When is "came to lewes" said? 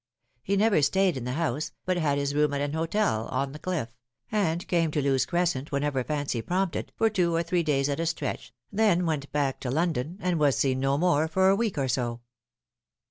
4.67-5.27